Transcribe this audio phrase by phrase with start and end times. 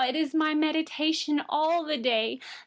[0.01, 2.39] It is my meditation all day.